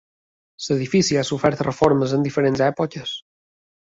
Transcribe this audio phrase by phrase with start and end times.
[0.69, 3.13] L'edifici ha sofert reformes en diferents èpoques.